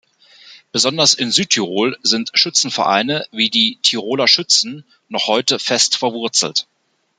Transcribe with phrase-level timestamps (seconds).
[0.71, 6.65] Besonders in Südtirol sind Schützenvereine wie die Tiroler Schützen noch heute fest verwurzelt.